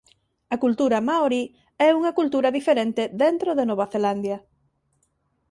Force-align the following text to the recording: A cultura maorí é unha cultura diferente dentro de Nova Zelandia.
A 0.55 0.57
cultura 0.63 0.99
maorí 1.09 1.43
é 1.87 1.89
unha 1.99 2.15
cultura 2.19 2.53
diferente 2.57 3.03
dentro 3.23 3.49
de 3.57 3.63
Nova 3.69 3.85
Zelandia. 3.93 4.37